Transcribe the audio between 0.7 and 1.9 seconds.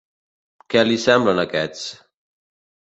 Què li semblen aquests.?